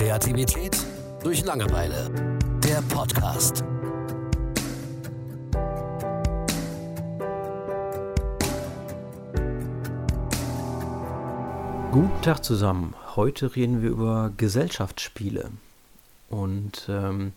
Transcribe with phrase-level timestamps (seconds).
[0.00, 0.78] Kreativität
[1.22, 2.10] durch Langeweile.
[2.64, 3.62] Der Podcast.
[11.92, 12.94] Guten Tag zusammen.
[13.14, 15.50] Heute reden wir über Gesellschaftsspiele.
[16.30, 17.34] Und ähm,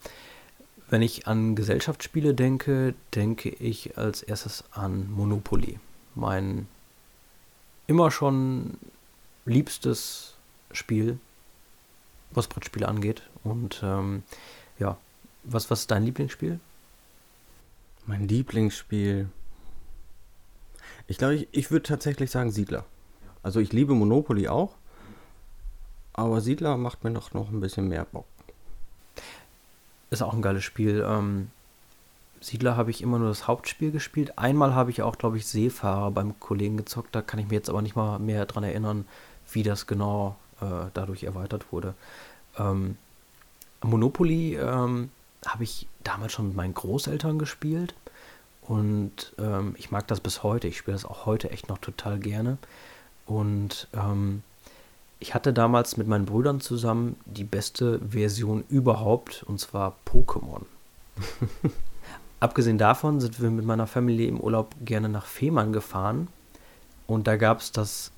[0.89, 5.81] wenn ich an Gesellschaftsspiele denke, denke ich als erstes an Monopoly.
[6.15, 6.67] Mein
[7.87, 8.77] immer schon
[9.43, 10.35] liebstes
[10.71, 11.19] Spiel,
[12.35, 13.23] was Brettspiele angeht.
[13.43, 14.23] Und ähm,
[14.79, 14.97] ja,
[15.43, 16.59] was, was ist dein Lieblingsspiel?
[18.05, 19.29] Mein Lieblingsspiel.
[21.07, 22.85] Ich glaube, ich, ich würde tatsächlich sagen Siedler.
[23.41, 24.75] Also ich liebe Monopoly auch,
[26.13, 28.25] aber Siedler macht mir noch, noch ein bisschen mehr Bock.
[30.09, 31.03] Ist auch ein geiles Spiel.
[31.05, 31.49] Ähm,
[32.39, 34.37] Siedler habe ich immer nur das Hauptspiel gespielt.
[34.37, 37.15] Einmal habe ich auch, glaube ich, Seefahrer beim Kollegen gezockt.
[37.15, 39.05] Da kann ich mir jetzt aber nicht mal mehr dran erinnern,
[39.51, 41.93] wie das genau äh, dadurch erweitert wurde.
[42.57, 42.97] Ähm,
[43.81, 45.09] Monopoly ähm,
[45.45, 47.93] habe ich damals schon mit meinen Großeltern gespielt.
[48.61, 50.67] Und ähm, ich mag das bis heute.
[50.67, 52.57] Ich spiele das auch heute echt noch total gerne.
[53.25, 54.41] Und ähm,
[55.19, 60.63] ich hatte damals mit meinen Brüdern zusammen die beste Version überhaupt, und zwar Pokémon.
[62.39, 66.27] Abgesehen davon sind wir mit meiner Familie im Urlaub gerne nach Fehmarn gefahren.
[67.07, 68.11] Und da gab es das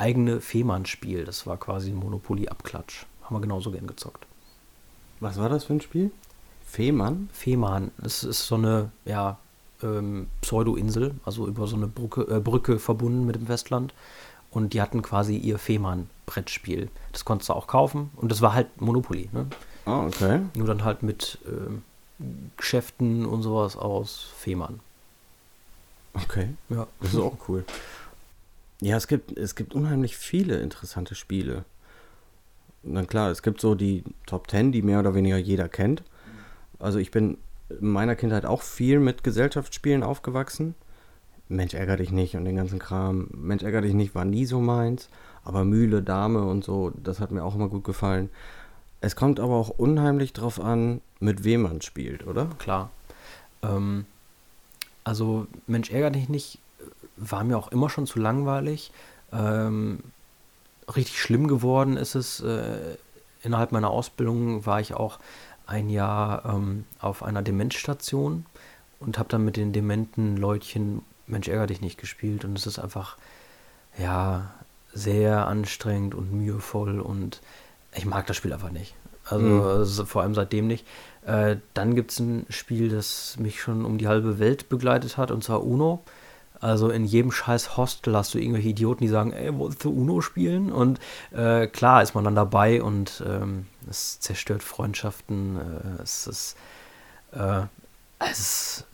[0.00, 1.24] eigene Fehmarn-Spiel.
[1.24, 3.04] Das war quasi ein Monopoly-Abklatsch.
[3.22, 4.26] Haben wir genauso gern gezockt.
[5.20, 6.10] Was war das für ein Spiel?
[6.64, 7.28] Fehmarn?
[7.32, 7.90] Fehmarn.
[7.98, 9.38] Das ist so eine, ja,
[9.82, 13.92] ähm, Pseudo-Insel, also über so eine Brücke, äh, Brücke verbunden mit dem Festland.
[14.50, 16.88] Und die hatten quasi ihr Fehmarn-Brettspiel.
[17.12, 18.10] Das konntest du auch kaufen.
[18.16, 19.28] Und das war halt Monopoly.
[19.32, 19.46] Ne?
[19.84, 20.40] Ah, okay.
[20.54, 21.82] Nur dann halt mit ähm,
[22.56, 24.80] Geschäften und sowas aus Fehmarn.
[26.14, 26.48] Okay.
[26.68, 26.86] Ja.
[27.00, 27.64] Das ist auch cool.
[28.80, 31.64] Ja, es gibt, es gibt unheimlich viele interessante Spiele.
[32.82, 36.02] Na klar, es gibt so die Top Ten, die mehr oder weniger jeder kennt.
[36.78, 37.36] Also ich bin
[37.68, 40.74] in meiner Kindheit auch viel mit Gesellschaftsspielen aufgewachsen.
[41.48, 43.28] Mensch, ärger dich nicht und den ganzen Kram.
[43.32, 45.08] Mensch, ärger dich nicht war nie so meins.
[45.44, 48.30] Aber Mühle, Dame und so, das hat mir auch immer gut gefallen.
[49.00, 52.46] Es kommt aber auch unheimlich drauf an, mit wem man spielt, oder?
[52.58, 52.90] Klar.
[53.62, 54.06] Ähm,
[55.04, 56.58] also, Mensch, ärger dich nicht,
[57.16, 58.92] war mir auch immer schon zu langweilig.
[59.32, 60.00] Ähm,
[60.94, 62.40] richtig schlimm geworden ist es.
[62.40, 62.96] Äh,
[63.42, 65.18] innerhalb meiner Ausbildung war ich auch
[65.66, 68.46] ein Jahr ähm, auf einer Demenzstation
[68.98, 72.78] und habe dann mit den dementen Leutchen Mensch, ärger dich nicht gespielt und es ist
[72.78, 73.16] einfach,
[73.96, 74.52] ja,
[74.92, 77.40] sehr anstrengend und mühevoll und
[77.94, 78.94] ich mag das Spiel einfach nicht.
[79.24, 79.62] Also, mhm.
[79.62, 80.86] also vor allem seitdem nicht.
[81.24, 85.30] Äh, dann gibt es ein Spiel, das mich schon um die halbe Welt begleitet hat
[85.30, 86.02] und zwar Uno.
[86.60, 90.20] Also in jedem scheiß Hostel hast du irgendwelche Idioten, die sagen, ey, wolltest du Uno
[90.20, 90.70] spielen?
[90.70, 91.00] Und
[91.32, 95.56] äh, klar ist man dann dabei und ähm, es zerstört Freundschaften.
[95.56, 96.56] Äh, es ist,
[97.32, 97.62] äh,
[98.18, 98.86] es ist,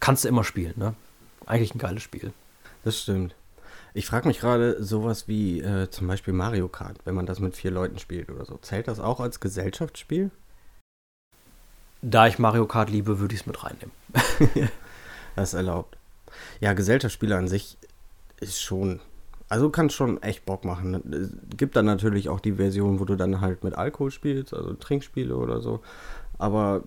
[0.00, 0.94] kannst du immer spielen, ne?
[1.46, 2.32] eigentlich ein geiles Spiel.
[2.82, 3.34] Das stimmt.
[3.92, 7.54] Ich frage mich gerade sowas wie äh, zum Beispiel Mario Kart, wenn man das mit
[7.54, 8.56] vier Leuten spielt oder so.
[8.56, 10.32] Zählt das auch als Gesellschaftsspiel?
[12.02, 13.92] Da ich Mario Kart liebe, würde ich es mit reinnehmen.
[15.36, 15.96] das ist erlaubt.
[16.60, 17.76] Ja, Gesellschaftsspiele an sich
[18.40, 19.00] ist schon.
[19.48, 21.12] Also kann schon echt Bock machen.
[21.12, 24.72] Es gibt dann natürlich auch die Version, wo du dann halt mit Alkohol spielst, also
[24.72, 25.80] Trinkspiele oder so.
[26.38, 26.82] Aber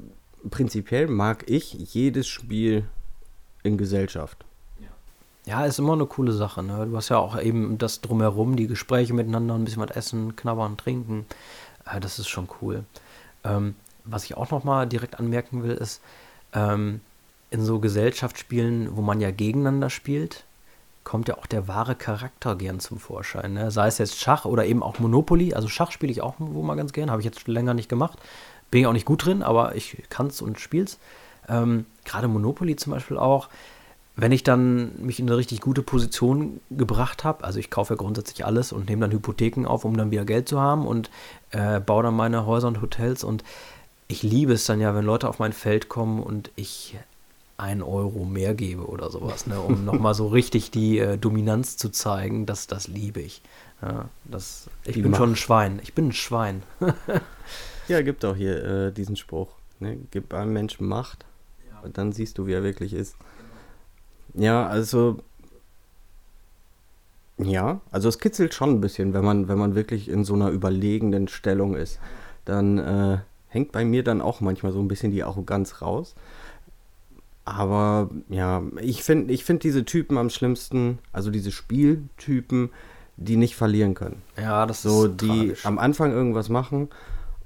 [0.49, 2.85] prinzipiell mag ich jedes Spiel
[3.63, 4.43] in Gesellschaft.
[5.47, 6.61] Ja, ist immer eine coole Sache.
[6.61, 6.87] Ne?
[6.89, 10.75] Du hast ja auch eben das drumherum, die Gespräche miteinander, ein bisschen was essen, knabbern,
[10.75, 11.25] trinken.
[11.85, 12.83] Äh, das ist schon cool.
[13.45, 16.01] Ähm, was ich auch nochmal direkt anmerken will, ist,
[16.51, 16.99] ähm,
[17.49, 20.43] in so Gesellschaftsspielen, wo man ja gegeneinander spielt,
[21.03, 23.53] kommt ja auch der wahre Charakter gern zum Vorschein.
[23.53, 23.71] Ne?
[23.71, 25.53] Sei es jetzt Schach oder eben auch Monopoly.
[25.53, 28.19] Also Schach spiele ich auch wo mal ganz gern, habe ich jetzt länger nicht gemacht.
[28.69, 30.99] Bin ich auch nicht gut drin, aber ich kann es und spiel's.
[31.47, 33.47] Ähm, Gerade Monopoly zum Beispiel auch
[34.19, 37.97] wenn ich dann mich in eine richtig gute Position gebracht habe, also ich kaufe ja
[37.97, 41.11] grundsätzlich alles und nehme dann Hypotheken auf, um dann wieder Geld zu haben und
[41.51, 43.43] äh, baue dann meine Häuser und Hotels und
[44.07, 46.97] ich liebe es dann ja, wenn Leute auf mein Feld kommen und ich
[47.57, 51.89] einen Euro mehr gebe oder sowas, ne, um nochmal so richtig die äh, Dominanz zu
[51.89, 53.41] zeigen, das, das liebe ich.
[53.81, 55.19] Ja, das, ich die bin Macht.
[55.19, 55.79] schon ein Schwein.
[55.83, 56.63] Ich bin ein Schwein.
[57.87, 59.49] ja, gibt auch hier äh, diesen Spruch.
[59.79, 59.97] Ne?
[60.11, 61.25] Gib einem Menschen Macht
[61.69, 61.79] ja.
[61.81, 63.15] und dann siehst du, wie er wirklich ist.
[64.33, 65.19] Ja, also.
[67.39, 70.49] Ja, also es kitzelt schon ein bisschen, wenn man, wenn man wirklich in so einer
[70.49, 71.99] überlegenden Stellung ist.
[72.45, 76.15] Dann äh, hängt bei mir dann auch manchmal so ein bisschen die Arroganz raus.
[77.47, 82.71] Aber ja, ich finde ich find diese Typen am schlimmsten, also diese Spieltypen,
[83.15, 84.21] die nicht verlieren können.
[84.35, 85.07] Ja, das so, ist so.
[85.07, 85.65] die tragisch.
[85.65, 86.89] am Anfang irgendwas machen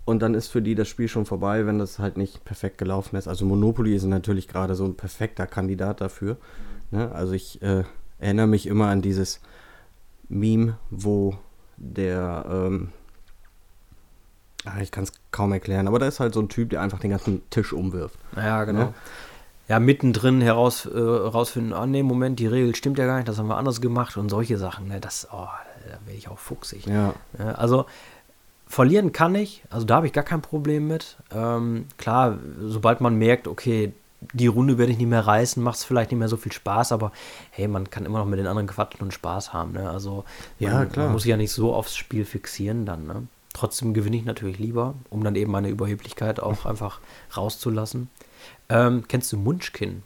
[0.04, 3.16] Und dann ist für die das Spiel schon vorbei, wenn das halt nicht perfekt gelaufen
[3.16, 3.28] ist.
[3.28, 6.38] Also Monopoly ist natürlich gerade so ein perfekter Kandidat dafür.
[6.90, 7.12] Ne?
[7.12, 7.84] Also ich äh,
[8.18, 9.40] erinnere mich immer an dieses
[10.30, 11.36] Meme, wo
[11.78, 12.90] der, ähm,
[14.66, 17.00] ah, ich kann es kaum erklären, aber da ist halt so ein Typ, der einfach
[17.00, 18.18] den ganzen Tisch umwirft.
[18.36, 18.86] Ja, genau.
[18.86, 18.94] Ne?
[19.72, 23.38] Ja, mittendrin heraus, äh, herausfinden, ah nee, Moment, die Regel stimmt ja gar nicht, das
[23.38, 25.48] haben wir anders gemacht und solche Sachen, ne, das, oh,
[25.88, 26.88] da werde ich auch fuchsig.
[26.88, 27.14] Ja.
[27.40, 27.86] Ja, also
[28.68, 31.16] verlieren kann ich, also da habe ich gar kein Problem mit.
[31.34, 33.94] Ähm, klar, sobald man merkt, okay,
[34.34, 36.92] die Runde werde ich nicht mehr reißen, macht es vielleicht nicht mehr so viel Spaß,
[36.92, 37.14] aber
[37.52, 39.72] hey, man kann immer noch mit den anderen quatschen und Spaß haben.
[39.72, 39.90] Ne?
[39.90, 40.26] Also
[40.60, 41.06] Ja, man, klar.
[41.06, 43.08] man muss sich ja nicht so aufs Spiel fixieren dann.
[43.08, 43.28] Ne?
[43.54, 47.00] Trotzdem gewinne ich natürlich lieber, um dann eben meine Überheblichkeit auch einfach
[47.38, 48.10] rauszulassen.
[48.70, 50.04] Ähm, kennst du Munchkin?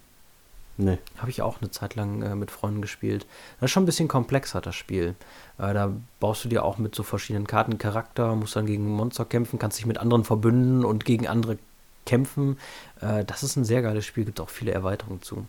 [0.77, 0.97] Ne.
[1.17, 3.25] Habe ich auch eine Zeit lang äh, mit Freunden gespielt.
[3.59, 5.15] Das ist schon ein bisschen komplexer, das Spiel.
[5.57, 9.23] Äh, da baust du dir auch mit so verschiedenen Karten Charakter, musst dann gegen Monster
[9.23, 11.57] kämpfen, kannst dich mit anderen verbünden und gegen andere
[12.05, 12.57] kämpfen.
[12.99, 15.45] Äh, das ist ein sehr geiles Spiel, gibt auch viele Erweiterungen zu.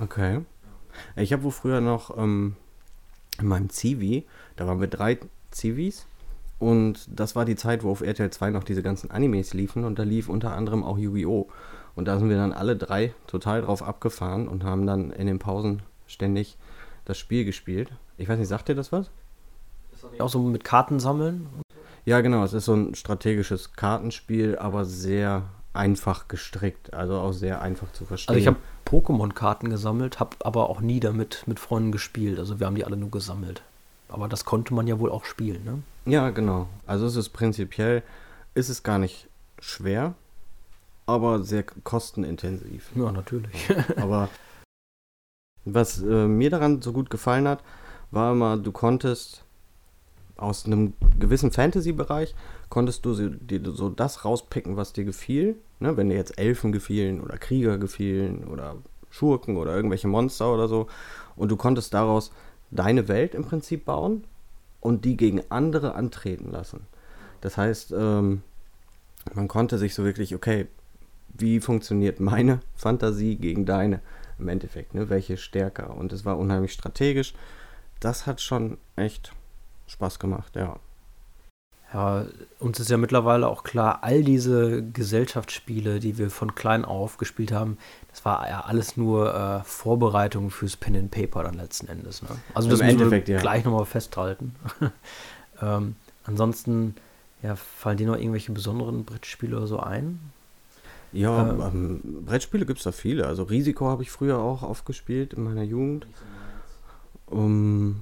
[0.00, 0.40] Okay.
[1.16, 2.54] Ich habe wohl früher noch ähm,
[3.40, 4.24] in meinem Zivi,
[4.54, 5.18] da waren wir drei
[5.50, 6.06] Zivis
[6.60, 9.98] und das war die Zeit, wo auf RTL 2 noch diese ganzen Animes liefen und
[9.98, 11.48] da lief unter anderem auch Yu-Gi-Oh!
[11.96, 15.38] Und da sind wir dann alle drei total drauf abgefahren und haben dann in den
[15.38, 16.56] Pausen ständig
[17.04, 17.90] das Spiel gespielt.
[18.16, 19.10] Ich weiß nicht, sagt dir das was?
[20.18, 21.46] Auch so mit Karten sammeln.
[22.04, 27.62] Ja, genau, es ist so ein strategisches Kartenspiel, aber sehr einfach gestrickt, also auch sehr
[27.62, 28.34] einfach zu verstehen.
[28.34, 32.38] Also ich habe Pokémon-Karten gesammelt, habe aber auch nie damit mit Freunden gespielt.
[32.38, 33.62] Also wir haben die alle nur gesammelt.
[34.08, 35.82] Aber das konnte man ja wohl auch spielen, ne?
[36.04, 36.68] Ja, genau.
[36.86, 38.02] Also es ist prinzipiell,
[38.54, 39.26] ist es gar nicht
[39.58, 40.14] schwer,
[41.06, 42.90] aber sehr kostenintensiv.
[42.94, 43.68] Ja, natürlich.
[43.96, 44.28] aber
[45.64, 47.62] was äh, mir daran so gut gefallen hat,
[48.10, 49.44] war immer, du konntest
[50.36, 52.34] aus einem gewissen Fantasy-Bereich,
[52.68, 55.56] konntest du so- dir so das rauspicken, was dir gefiel.
[55.80, 55.96] Ne?
[55.96, 58.76] Wenn dir jetzt Elfen gefielen oder Krieger gefielen oder
[59.10, 60.88] Schurken oder irgendwelche Monster oder so.
[61.36, 62.32] Und du konntest daraus
[62.70, 64.24] deine Welt im Prinzip bauen
[64.80, 66.80] und die gegen andere antreten lassen.
[67.40, 68.42] Das heißt, ähm,
[69.34, 70.66] man konnte sich so wirklich, okay,
[71.34, 74.00] wie funktioniert meine Fantasie gegen deine
[74.38, 75.10] im Endeffekt, ne?
[75.10, 75.96] Welche stärker?
[75.96, 77.34] Und es war unheimlich strategisch.
[78.00, 79.32] Das hat schon echt
[79.86, 80.76] Spaß gemacht, ja.
[81.92, 82.26] Ja,
[82.58, 87.52] uns ist ja mittlerweile auch klar, all diese Gesellschaftsspiele, die wir von klein auf gespielt
[87.52, 87.78] haben,
[88.10, 92.22] das war ja alles nur äh, Vorbereitung fürs Pen and Paper dann letzten Endes.
[92.22, 92.30] Ne?
[92.52, 93.40] Also Im das müssen Endeffekt, wir ja.
[93.40, 94.56] gleich nochmal festhalten.
[95.62, 95.94] ähm,
[96.24, 96.96] ansonsten,
[97.42, 100.18] ja, fallen dir noch irgendwelche besonderen Brettspiele oder so ein?
[101.14, 101.60] Ja, Ähm.
[102.04, 103.26] ähm, Brettspiele gibt es da viele.
[103.26, 106.06] Also Risiko habe ich früher auch aufgespielt in meiner Jugend.
[107.26, 108.00] Um,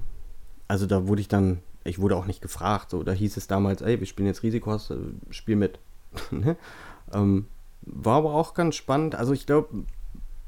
[0.67, 2.89] also da wurde ich dann, ich wurde auch nicht gefragt.
[2.89, 4.93] So, da hieß es damals, ey, wir spielen jetzt Risiko, hast,
[5.29, 5.79] spiel mit.
[6.31, 6.57] Ne?
[7.13, 7.47] ähm,
[7.81, 9.15] war aber auch ganz spannend.
[9.15, 9.85] Also ich glaube,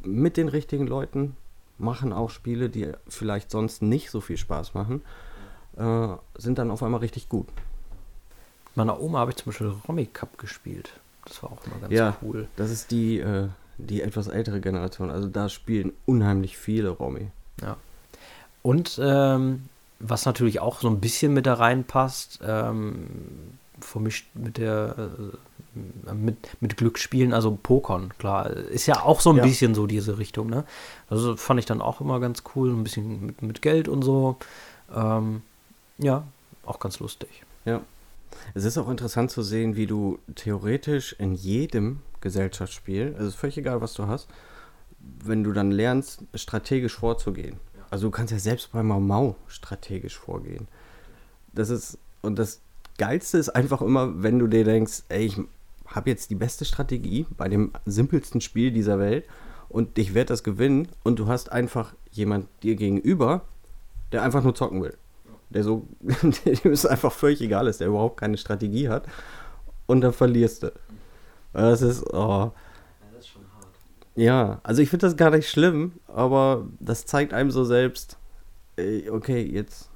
[0.04, 1.36] mit den richtigen Leuten
[1.78, 5.02] machen auch Spiele, die vielleicht sonst nicht so viel Spaß machen,
[5.78, 6.08] äh,
[6.38, 7.48] sind dann auf einmal richtig gut.
[8.76, 11.00] Meiner Oma habe ich zum Beispiel Romy Cup gespielt.
[11.26, 12.16] Das war auch immer ganz Ja.
[12.22, 12.48] cool.
[12.56, 15.10] Das ist die, äh, die etwas ältere Generation.
[15.10, 17.28] Also da spielen unheimlich viele Romy.
[17.62, 17.78] Ja.
[18.62, 19.66] Und ähm,
[20.00, 23.08] was natürlich auch so ein bisschen mit da reinpasst, ähm,
[23.80, 29.38] vermischt mit der äh, mit, mit Glücksspielen, also Pokern, klar, ist ja auch so ein
[29.38, 29.44] Ja.
[29.44, 30.64] bisschen so diese Richtung, ne?
[31.10, 34.38] Also fand ich dann auch immer ganz cool, ein bisschen mit, mit Geld und so.
[34.96, 35.42] Ähm,
[35.98, 36.24] ja,
[36.66, 37.44] auch ganz lustig.
[37.66, 37.82] Ja.
[38.54, 43.40] Es ist auch interessant zu sehen, wie du theoretisch in jedem Gesellschaftsspiel, also es ist
[43.40, 44.28] völlig egal, was du hast,
[45.24, 47.60] wenn du dann lernst, strategisch vorzugehen.
[47.90, 50.68] Also du kannst ja selbst bei Mau Mau strategisch vorgehen.
[51.54, 52.62] Das ist, und das
[52.98, 55.38] Geilste ist einfach immer, wenn du dir denkst, ey, ich
[55.86, 59.26] habe jetzt die beste Strategie bei dem simpelsten Spiel dieser Welt
[59.70, 63.42] und ich werde das gewinnen und du hast einfach jemand dir gegenüber,
[64.12, 64.98] der einfach nur zocken will.
[65.56, 69.08] Der so, dem es einfach völlig egal ist, der überhaupt keine Strategie hat.
[69.88, 70.72] Und dann verlierst du.
[71.54, 72.52] Das ist, oh.
[74.16, 78.18] Ja, also ich finde das gar nicht schlimm, aber das zeigt einem so selbst,
[79.10, 79.90] okay, jetzt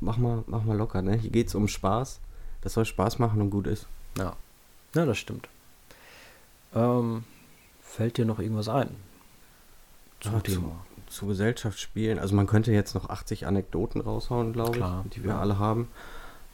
[0.00, 1.16] mach mal, mach mal locker, ne?
[1.16, 2.20] Hier geht's um Spaß.
[2.62, 3.86] Das soll Spaß machen und gut ist.
[4.18, 4.36] Ja,
[4.94, 5.48] ja das stimmt.
[6.74, 7.24] Ähm,
[7.80, 8.94] fällt dir noch irgendwas ein?
[10.20, 10.84] Zum Ja, Thema.
[11.10, 12.18] Zu Gesellschaftsspielen.
[12.18, 15.40] Also man könnte jetzt noch 80 Anekdoten raushauen, glaube Klar, ich, die wir ja.
[15.40, 15.88] alle haben.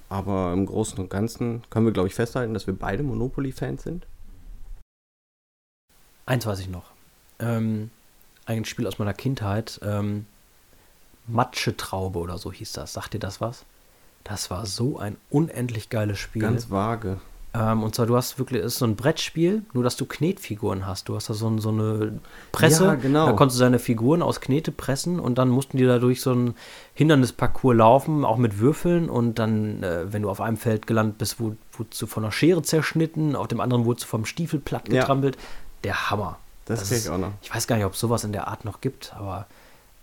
[0.09, 4.07] Aber im Großen und Ganzen können wir, glaube ich, festhalten, dass wir beide Monopoly-Fans sind.
[6.27, 6.91] Eins weiß ich noch.
[7.39, 7.91] Ähm,
[8.47, 9.81] ein Spiel aus meiner Kindheit.
[9.83, 10.27] Ähm,
[11.27, 12.93] Matschetraube oder so hieß das.
[12.93, 13.65] Sagt dir das was?
[14.25, 16.43] Das war so ein unendlich geiles Spiel.
[16.43, 17.21] Ganz vage.
[17.59, 20.87] Ähm, und zwar, du hast wirklich, es ist so ein Brettspiel, nur dass du Knetfiguren
[20.87, 21.09] hast.
[21.09, 22.19] Du hast da so, ein, so eine
[22.53, 22.85] Presse.
[22.85, 23.27] Ja, genau.
[23.27, 26.33] Da konntest du deine Figuren aus Knete pressen und dann mussten die da durch so
[26.33, 26.55] ein
[26.95, 29.09] Hindernisparcours laufen, auch mit Würfeln.
[29.09, 32.63] Und dann, äh, wenn du auf einem Feld gelandet bist, wurdest du von einer Schere
[32.63, 35.01] zerschnitten, auf dem anderen wurdest du vom Stiefel platt Ja.
[35.01, 35.37] getrampelt.
[35.85, 36.39] Der Hammer.
[36.65, 37.31] Das, Das ist- ich auch noch.
[37.43, 39.47] Ich weiß gar nicht, ob es sowas in der Art noch gibt, aber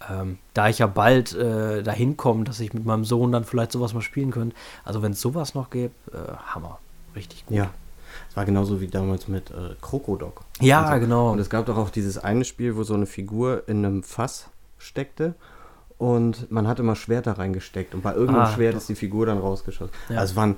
[0.09, 3.71] ähm, da ich ja bald äh, dahin komme, dass ich mit meinem Sohn dann vielleicht
[3.73, 4.55] sowas mal spielen könnte.
[4.85, 6.17] Also wenn es sowas noch gibt, äh,
[6.47, 6.79] Hammer.
[7.15, 7.57] Richtig gut.
[7.57, 7.71] Ja.
[8.29, 10.41] Es war genauso wie damals mit äh, Krokodok.
[10.61, 10.99] Ja, und so.
[10.99, 11.31] genau.
[11.31, 14.49] Und es gab doch auch dieses eine Spiel, wo so eine Figur in einem Fass
[14.77, 15.33] steckte
[15.97, 18.79] und man hat immer Schwerter reingesteckt und bei irgendeinem Ah, Schwert doch.
[18.79, 19.93] ist die Figur dann rausgeschossen.
[20.09, 20.19] Ja.
[20.19, 20.57] Also waren,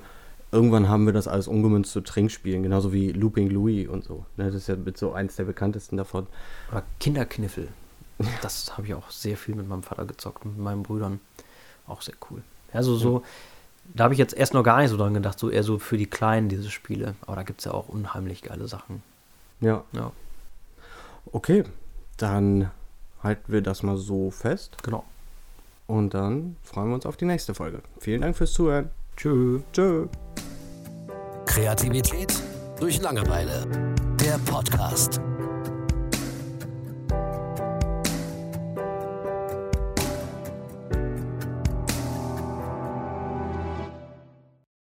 [0.52, 4.26] irgendwann haben wir das alles umgemünzt zu Trinkspielen, genauso wie Looping Louis und so.
[4.36, 6.26] Ne, das ist ja mit so eins der bekanntesten davon.
[6.70, 7.68] Oder Kinderkniffel.
[8.42, 11.20] Das habe ich auch sehr viel mit meinem Vater gezockt, mit meinen Brüdern.
[11.86, 12.42] Auch sehr cool.
[12.72, 13.22] Ja, so, so,
[13.94, 15.96] da habe ich jetzt erst noch gar nicht so dran gedacht, so eher so für
[15.96, 17.14] die Kleinen, diese Spiele.
[17.22, 19.02] Aber da gibt es ja auch unheimlich geile Sachen.
[19.60, 20.12] Ja, Ja,
[21.32, 21.64] okay.
[22.16, 22.70] Dann
[23.22, 25.04] halten wir das mal so fest genau.
[25.86, 27.80] und dann freuen wir uns auf die nächste Folge.
[28.00, 28.90] Vielen Dank fürs Zuhören.
[29.16, 29.60] Tschö.
[29.72, 30.06] Tschö.
[31.44, 32.34] Kreativität
[32.78, 33.66] durch Langeweile.
[34.20, 35.20] Der Podcast.